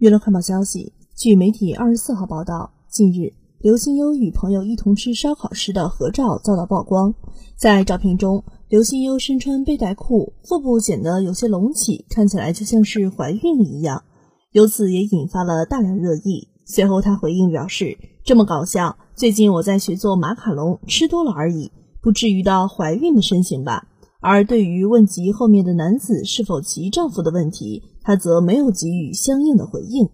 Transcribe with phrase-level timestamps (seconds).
[0.00, 7.14] 娱乐快报消息，据媒体二十四号报道，近日刘心悠与朋友一同吃烧烤时的合照遭到曝光。
[7.54, 14.02] 在照片中，刘心悠身穿背带裤，腹部显得有些隆起，看起来就像是怀孕了一样，
[14.52, 16.48] 由此也引发了大量热议。
[16.64, 21.70] 随后他回应表示：“这么搞笑，最近我在学做马卡龙，吃多了而已，
[22.00, 23.88] 不至于到怀孕的身形吧。”
[24.20, 30.08] 而对于问及后面的男子是否其丈夫的问题，他则没有给予相应的回应。